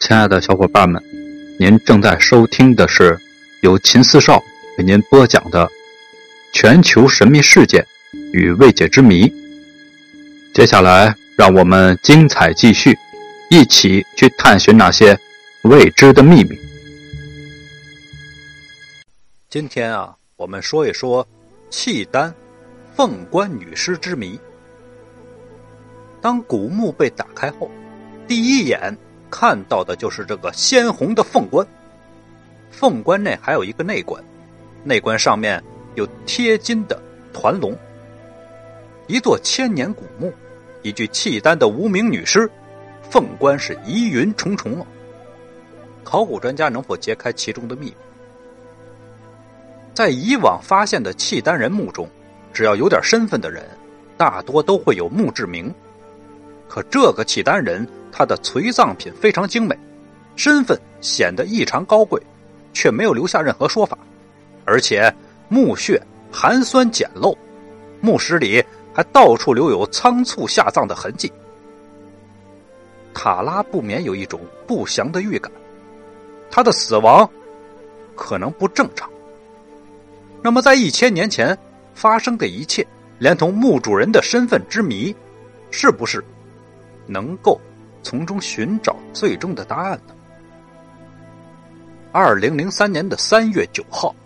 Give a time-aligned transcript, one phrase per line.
[0.00, 1.02] 亲爱的小伙伴们，
[1.58, 3.18] 您正在收听的是
[3.62, 4.42] 由秦四少
[4.78, 5.66] 为您播讲的
[6.52, 7.84] 《全球神秘事件
[8.32, 9.26] 与未解之谜》。
[10.54, 12.96] 接下来，让我们精彩继续，
[13.50, 15.18] 一起去探寻那些
[15.64, 16.56] 未知的秘密。
[19.50, 21.26] 今天啊，我们说一说
[21.70, 22.32] 契丹
[22.94, 24.38] 凤冠女尸之谜。
[26.20, 27.68] 当古墓被打开后，
[28.28, 28.96] 第一眼
[29.30, 31.66] 看到的就是这个鲜红的凤冠。
[32.70, 34.22] 凤冠内还有一个内冠，
[34.84, 35.62] 内冠上面
[35.94, 37.00] 有贴金的
[37.32, 37.76] 团龙。
[39.06, 40.32] 一座千年古墓，
[40.82, 42.48] 一具契丹的无名女尸，
[43.10, 44.86] 凤冠是疑云重重啊！
[46.04, 47.94] 考古专家能否揭开其中的秘密？
[49.94, 52.08] 在以往发现的契丹人墓中，
[52.52, 53.64] 只要有点身份的人，
[54.16, 55.74] 大多都会有墓志铭。
[56.68, 59.78] 可这个契丹人，他的随葬品非常精美，
[60.36, 62.20] 身份显得异常高贵，
[62.72, 63.96] 却没有留下任何说法，
[64.64, 65.12] 而且
[65.48, 67.36] 墓穴寒酸简陋，
[68.00, 71.32] 墓室里还到处留有仓促下葬的痕迹。
[73.14, 75.50] 塔拉不免有一种不祥的预感，
[76.50, 77.28] 他的死亡
[78.14, 79.10] 可能不正常。
[80.42, 81.56] 那么，在一千年前
[81.94, 82.86] 发生的一切，
[83.18, 85.14] 连同墓主人的身份之谜，
[85.70, 86.24] 是不是？
[87.06, 87.60] 能够
[88.08, 90.14] 从中寻找最终的答案呢？
[92.10, 94.16] 二零零三年的三月九号，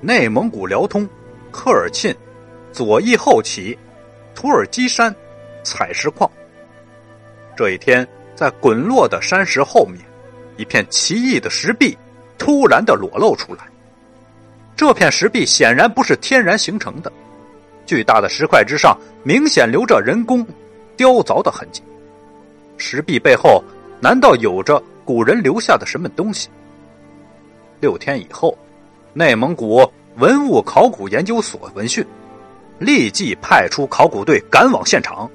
[0.00, 1.04] 内蒙古辽通
[1.50, 2.16] 科尔沁
[2.70, 3.76] 左翼后旗
[4.36, 5.12] 土耳其山
[5.64, 6.30] 采石矿。
[7.56, 9.98] 这一天，在滚落的山石后面，
[10.56, 11.98] 一片奇异的石壁
[12.38, 13.64] 突然的裸露出来。
[14.76, 17.10] 这片石壁显然不是天然形成的，
[17.84, 20.46] 巨大的石块之上明显留着人工。
[20.96, 21.82] 雕凿的痕迹，
[22.80, 23.62] 石壁背后
[24.00, 26.48] 难道有着古人留下的什么东西？
[27.78, 28.56] 六天以后，
[29.12, 32.04] 内蒙古文物考古研究所闻讯，
[32.78, 35.30] 立即派出考古队赶往现场。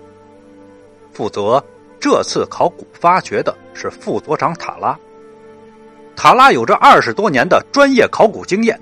[1.13, 1.63] 负责
[1.99, 4.97] 这次考古发掘的是副所长塔拉。
[6.15, 8.79] 塔拉有着二十多年的专业考古经验，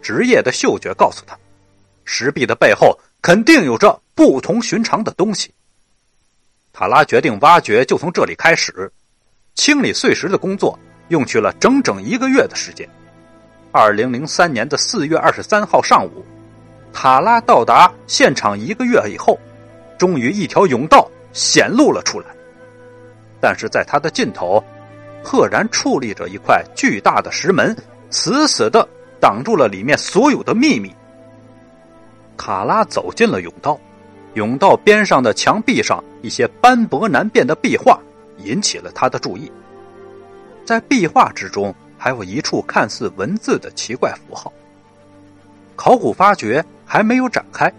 [0.00, 1.36] 职业的嗅觉告诉他，
[2.04, 5.52] 石壁的背后肯定有着不同寻常的东西。
[6.72, 8.90] 塔拉决定挖掘就从这里开始，
[9.54, 10.78] 清理碎石的工作
[11.08, 12.88] 用去了整整一个月的时间。
[13.70, 16.24] 二零零三年的四月二十三号上午，
[16.92, 19.38] 塔拉到达现场一个月以后，
[19.98, 22.26] 终于一条甬道显露了出来。
[23.38, 24.62] 但是在它的尽头，
[25.22, 27.76] 赫然矗立着一块巨大的石门，
[28.10, 28.88] 死死的
[29.20, 30.90] 挡住了里面所有的秘密。
[32.38, 33.78] 塔拉走进了甬道。
[34.34, 38.00] 甬道边上的墙壁上一些斑驳难辨的壁画
[38.38, 39.50] 引起了他的注意，
[40.64, 44.52] 在壁画之中还有一处看似文字的奇怪符号。
[45.76, 47.72] 考古发掘还没有展开，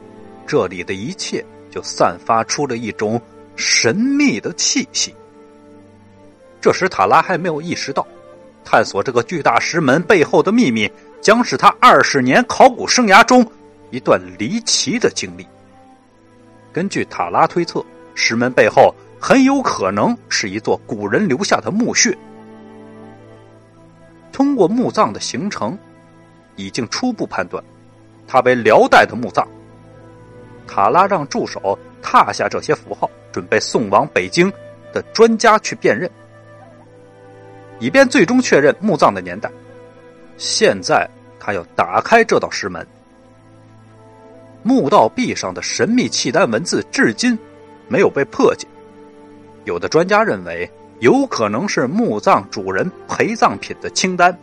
[0.45, 3.19] 这里的一切就散发出了一种
[3.55, 5.15] 神秘的气息。
[6.59, 8.05] 这时塔拉还没有意识到，
[8.65, 10.89] 探索这个巨大石门背后的秘密
[11.21, 13.45] 将是他二十年考古生涯中
[13.91, 15.45] 一段离奇的经历。
[16.71, 17.85] 根据塔拉推测，
[18.15, 22.17] 石门背后很有可能是一座古人留下的墓穴。
[24.31, 25.77] 通过墓葬的形成，
[26.55, 27.63] 已经初步判断，
[28.27, 29.47] 它为辽代的墓葬。
[30.67, 34.51] 塔拉让助手踏下这些符号，准备送往北京
[34.91, 36.09] 的专家去辨认，
[37.79, 39.51] 以便最终确认墓葬的年代。
[40.37, 41.07] 现在，
[41.39, 42.85] 他要打开这道石门。
[44.63, 47.37] 墓道壁上的神秘契丹文字至今
[47.93, 48.65] 没有被破解。
[49.65, 50.67] 有的专家认为，
[50.99, 54.35] 有可能是墓葬主人陪葬品的清单。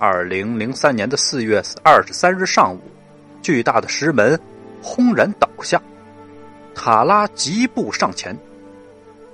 [0.00, 2.80] 二零零三年的四月二十三日上午，
[3.40, 4.36] 巨大的石门
[4.82, 5.80] 轰然倒下，
[6.74, 8.36] 塔拉疾步上前，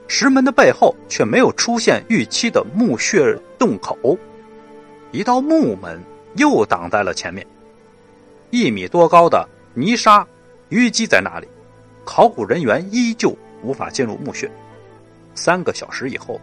[0.06, 3.96] 石门的背后却没有出现预期的墓穴洞口，
[5.10, 5.98] 一道木门
[6.36, 7.46] 又挡在了前面。
[8.50, 10.26] 一米多高的泥沙
[10.68, 11.48] 淤积在那里，
[12.04, 14.50] 考古人员依旧无法进入墓穴。
[15.34, 16.40] 三个小时以后，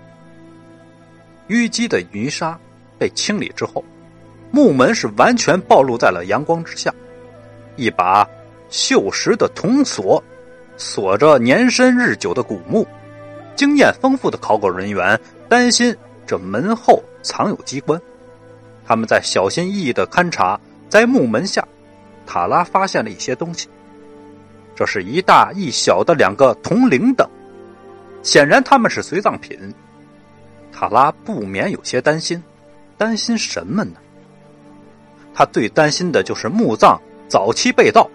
[1.49, 2.57] 淤积的泥沙
[2.97, 3.83] 被清理之后，
[4.51, 6.93] 木门是完全暴露在了阳光之下。
[7.75, 8.27] 一把
[8.71, 10.23] 锈蚀的铜锁
[10.77, 12.87] 锁着年深日久的古墓。
[13.55, 15.19] 经验丰富的考古人员
[15.49, 15.95] 担心
[16.25, 17.99] 这门后藏有机关，
[18.85, 20.59] 他们在小心翼翼的勘察，
[20.89, 21.67] 在木门下。
[22.25, 23.67] 塔拉发现了一些东西，
[24.77, 27.27] 这是一大一小的两个铜铃铛，
[28.21, 29.73] 显然他们是随葬品。
[30.71, 32.41] 塔拉不免有些担心，
[32.95, 33.93] 担心什么呢？
[35.33, 38.07] 他最担心的就是墓葬早期被盗，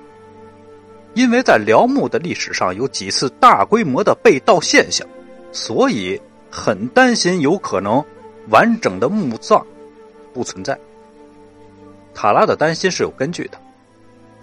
[1.15, 5.05] 因为在辽墓的历史上有几次大规模的被盗现象，
[5.51, 8.05] 所以很担心有可能
[8.51, 9.67] 完整的墓葬
[10.33, 10.79] 不存在。
[12.15, 13.59] 塔拉的担心是有根据的，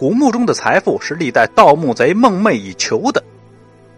[0.00, 3.22] 古墓中的财富是历代盗墓贼梦寐以求的，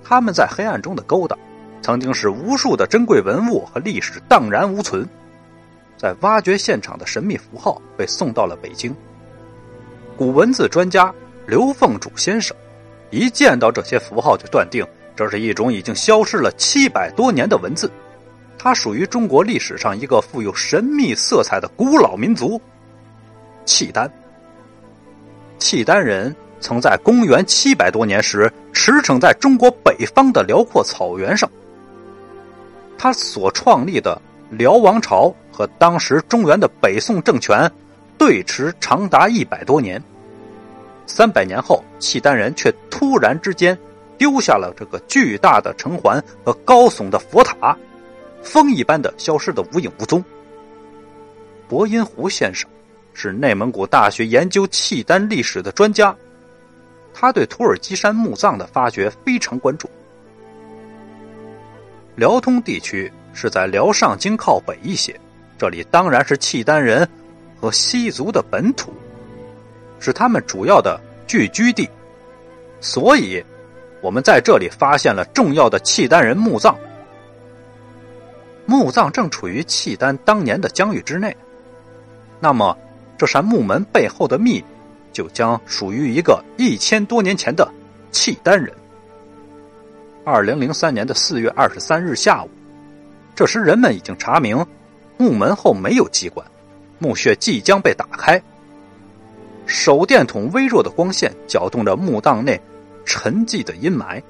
[0.03, 1.39] 他们在黑暗中的勾当，
[1.81, 5.09] 曾经使无数的珍贵文物和历史荡然无存。
[5.97, 8.93] 在挖掘现场的神秘符号被送到了北京。
[10.17, 11.15] 古文字专家
[11.47, 12.57] 刘凤主先生
[13.11, 14.85] 一见到这些符号，就断定
[15.15, 17.89] 这是一种已经消失了七百多年的文字，
[18.59, 22.61] 它属于中国历史上一个富有神秘色彩的古老民族。
[23.65, 24.13] 契丹，
[25.63, 31.49] 契丹人曾在公元七百多年时驰骋在中国北方的辽阔草原上。
[32.99, 34.21] 他所创立的
[34.51, 37.71] 辽王朝和当时中原的北宋政权
[38.19, 40.03] 对持长达一百多年。
[41.07, 43.79] 三百年后，契丹人却突然之间
[44.19, 47.77] 丢下了这个巨大的城环和高耸的佛塔，
[48.43, 50.23] 风一般的消失的无影无踪。
[51.69, 52.69] 伯音湖先生。
[53.15, 56.17] 是内蒙古大学研究契丹历史的专家，
[57.13, 59.89] 他对土尔基山墓葬的发掘非常关注。
[62.17, 65.19] 辽通地区是在辽上京靠北一些，
[65.59, 67.07] 这里当然是契丹人
[67.61, 68.93] 和西族的本土，
[70.01, 71.89] 是他们主要的聚居地，
[72.81, 73.45] 所以，
[74.01, 76.77] 我们在这里发现了重要的契丹人墓葬。
[78.65, 81.37] 墓葬正处于契丹当年的疆域之内，
[82.41, 82.77] 那么。
[83.17, 84.65] 这扇木门背后的秘密，
[85.13, 87.71] 就将属于一个一千多年前的
[88.11, 88.73] 契丹人。
[90.25, 92.49] 二零零三年的四月二十三日下午，
[93.35, 94.65] 这时人们已经查明，
[95.17, 96.47] 木门后没有机关，
[96.99, 98.41] 墓穴即将被打开。
[99.67, 102.61] 手电筒微弱的光线搅动着墓葬内
[103.05, 104.21] 沉寂的阴霾，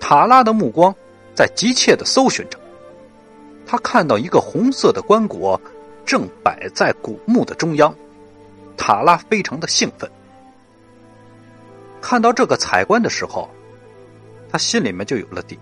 [0.00, 0.94] 塔拉的目光
[1.34, 2.58] 在急切的搜寻着，
[3.66, 5.58] 他看到一个红色的棺椁
[6.04, 7.94] 正摆在古墓的中央。
[8.84, 10.10] 塔拉非常的兴奋，
[12.00, 13.48] 看到这个彩棺的时候，
[14.50, 15.56] 他心里面就有了底，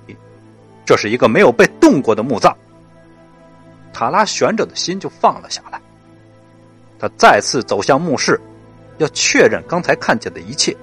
[0.86, 2.56] 这是一个没有被动过的墓葬。
[3.92, 5.78] 塔拉悬着的心就放了下来，
[6.98, 8.40] 他再次走向墓室，
[8.96, 10.74] 要确认刚才看见的一切。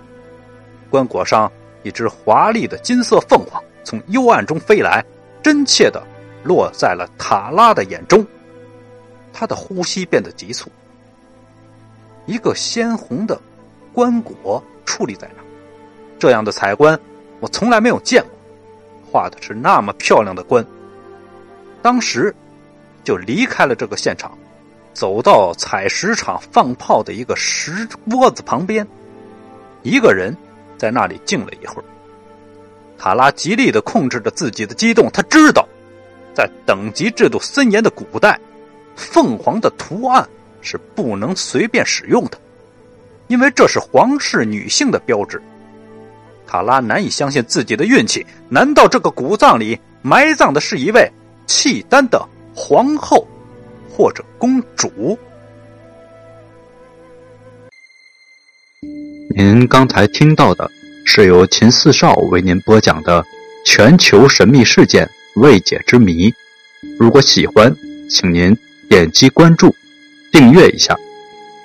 [0.92, 1.52] 棺椁上
[1.82, 5.04] 一只华丽的金色凤凰从幽暗中飞来，
[5.42, 6.06] 真切的
[6.44, 8.24] 落在了塔拉的眼中，
[9.34, 10.70] 他的呼吸变得急促。
[12.28, 13.42] 一个鲜红的
[13.94, 15.44] 棺椁矗立在那
[16.20, 17.00] 这样的彩棺
[17.40, 20.66] 我从来没有见过，画的是那么漂亮的棺。
[21.82, 22.36] 当时
[23.04, 24.38] 就离开了这个现场，
[24.94, 28.86] 走到采石场放炮的一个石窝子旁边，
[29.84, 30.36] 一个人
[30.78, 31.86] 在那里静了一会儿。
[32.98, 35.68] 塔拉极力的控制着自己的激动，他知道，
[36.34, 38.40] 在等级制度森严的古代，
[38.96, 40.28] 凤凰的图案。
[40.62, 42.38] 是不能随便使用的，
[43.28, 45.42] 因为这是皇室女性的标志。
[46.46, 51.12] 卡拉难以相信自己的运气，难道这个古葬里埋葬的是一位
[51.46, 52.26] 契丹的
[52.56, 53.28] 皇后
[53.90, 55.18] 或者公主？
[59.36, 60.70] 您刚才听到的
[61.06, 63.24] 是由秦四少为您播讲的
[63.66, 66.34] 全球神秘事件未解之谜。
[66.98, 67.76] 如果喜欢，
[68.10, 68.58] 请您
[68.90, 69.76] 点击关注。
[70.32, 70.96] 订阅一下，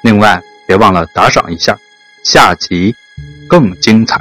[0.02, 1.78] 另外别忘了打赏一下，
[2.22, 2.94] 下集
[3.48, 4.20] 更精彩。